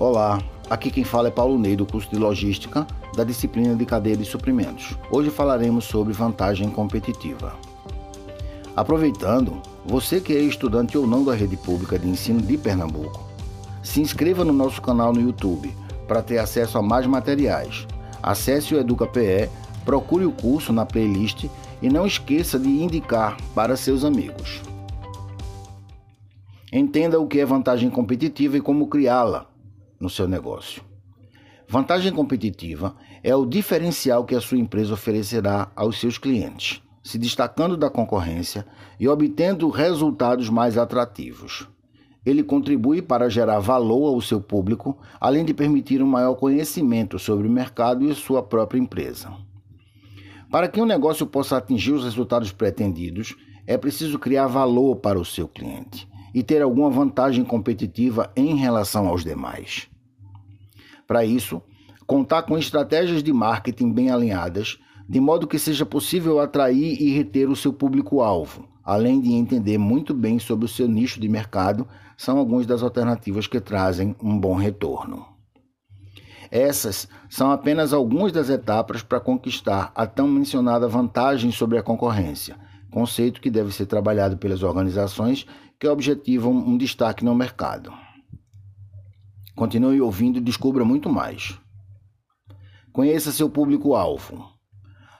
[0.00, 4.16] Olá, aqui quem fala é Paulo Ney do curso de Logística da disciplina de Cadeia
[4.16, 4.96] de Suprimentos.
[5.10, 7.54] Hoje falaremos sobre vantagem competitiva.
[8.74, 13.28] Aproveitando, você que é estudante ou não da rede pública de ensino de Pernambuco,
[13.82, 15.70] se inscreva no nosso canal no YouTube
[16.08, 17.86] para ter acesso a mais materiais.
[18.22, 19.50] Acesse o EducaPE,
[19.84, 21.44] procure o curso na playlist
[21.82, 24.62] e não esqueça de indicar para seus amigos.
[26.72, 29.49] Entenda o que é vantagem competitiva e como criá-la
[30.00, 30.82] no seu negócio.
[31.68, 37.76] Vantagem competitiva é o diferencial que a sua empresa oferecerá aos seus clientes, se destacando
[37.76, 38.66] da concorrência
[38.98, 41.68] e obtendo resultados mais atrativos.
[42.24, 47.46] Ele contribui para gerar valor ao seu público, além de permitir um maior conhecimento sobre
[47.46, 49.32] o mercado e sua própria empresa.
[50.50, 53.36] Para que um negócio possa atingir os resultados pretendidos,
[53.66, 59.06] é preciso criar valor para o seu cliente e ter alguma vantagem competitiva em relação
[59.08, 59.89] aos demais.
[61.10, 61.60] Para isso,
[62.06, 67.50] contar com estratégias de marketing bem alinhadas, de modo que seja possível atrair e reter
[67.50, 71.84] o seu público-alvo, além de entender muito bem sobre o seu nicho de mercado,
[72.16, 75.26] são algumas das alternativas que trazem um bom retorno.
[76.48, 82.56] Essas são apenas algumas das etapas para conquistar a tão mencionada vantagem sobre a concorrência,
[82.88, 85.44] conceito que deve ser trabalhado pelas organizações
[85.76, 87.92] que objetivam um destaque no mercado.
[89.60, 91.60] Continue ouvindo e descubra muito mais.
[92.94, 94.42] Conheça seu público-alvo.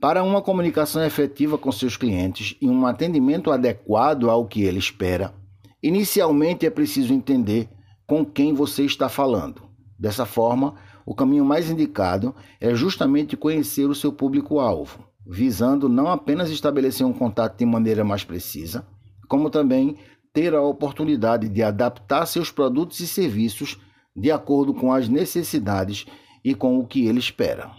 [0.00, 5.34] Para uma comunicação efetiva com seus clientes e um atendimento adequado ao que ele espera,
[5.82, 7.68] inicialmente é preciso entender
[8.06, 9.64] com quem você está falando.
[9.98, 16.48] Dessa forma, o caminho mais indicado é justamente conhecer o seu público-alvo, visando não apenas
[16.48, 18.86] estabelecer um contato de maneira mais precisa,
[19.28, 19.98] como também
[20.32, 23.78] ter a oportunidade de adaptar seus produtos e serviços
[24.14, 26.06] de acordo com as necessidades
[26.44, 27.70] e com o que ele espera.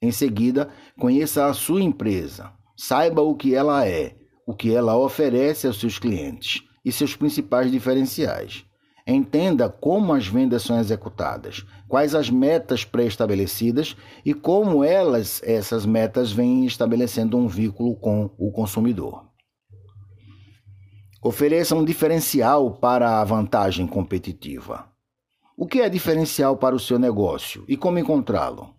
[0.00, 4.16] Em seguida, conheça a sua empresa, saiba o que ela é,
[4.46, 8.64] o que ela oferece aos seus clientes e seus principais diferenciais.
[9.08, 16.32] Entenda como as vendas são executadas, quais as metas pré-estabelecidas e como elas, essas metas,
[16.32, 19.24] vêm estabelecendo um vínculo com o consumidor.
[21.22, 24.88] Ofereça um diferencial para a vantagem competitiva.
[25.58, 28.74] O que é diferencial para o seu negócio e como encontrá-lo?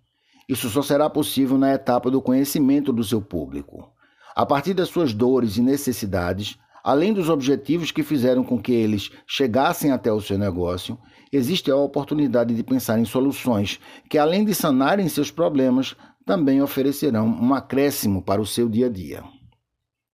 [0.48, 3.92] Isso só será possível na etapa do conhecimento do seu público.
[4.36, 9.10] A partir das suas dores e necessidades, além dos objetivos que fizeram com que eles
[9.26, 11.00] chegassem até o seu negócio,
[11.34, 15.96] existe a oportunidade de pensar em soluções que, além de sanarem seus problemas,
[16.28, 19.24] também oferecerão um acréscimo para o seu dia a dia.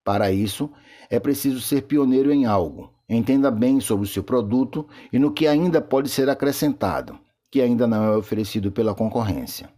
[0.01, 0.71] Para isso,
[1.09, 2.91] é preciso ser pioneiro em algo.
[3.09, 7.19] Entenda bem sobre o seu produto e no que ainda pode ser acrescentado,
[7.51, 9.69] que ainda não é oferecido pela concorrência.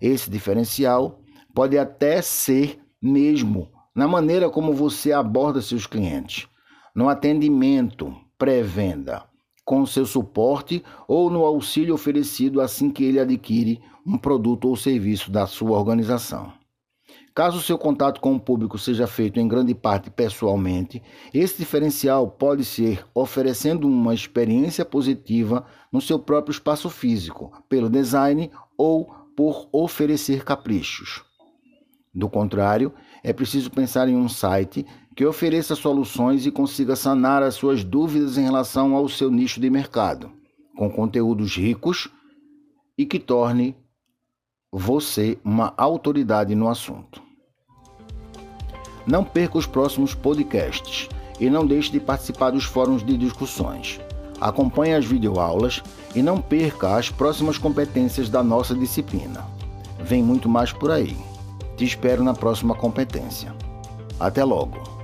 [0.00, 1.20] Esse diferencial
[1.54, 6.46] pode até ser mesmo na maneira como você aborda seus clientes,
[6.94, 9.24] no atendimento pré-venda,
[9.64, 15.30] com seu suporte ou no auxílio oferecido assim que ele adquire um produto ou serviço
[15.30, 16.57] da sua organização.
[17.38, 21.00] Caso o seu contato com o público seja feito em grande parte pessoalmente,
[21.32, 28.50] esse diferencial pode ser oferecendo uma experiência positiva no seu próprio espaço físico, pelo design
[28.76, 29.04] ou
[29.36, 31.22] por oferecer caprichos.
[32.12, 34.84] Do contrário, é preciso pensar em um site
[35.14, 39.70] que ofereça soluções e consiga sanar as suas dúvidas em relação ao seu nicho de
[39.70, 40.32] mercado,
[40.76, 42.08] com conteúdos ricos
[42.98, 43.76] e que torne
[44.72, 47.27] você uma autoridade no assunto.
[49.08, 51.08] Não perca os próximos podcasts
[51.40, 53.98] e não deixe de participar dos fóruns de discussões.
[54.38, 55.82] Acompanhe as videoaulas
[56.14, 59.46] e não perca as próximas competências da nossa disciplina.
[59.98, 61.16] Vem muito mais por aí.
[61.76, 63.54] Te espero na próxima competência.
[64.20, 64.97] Até logo!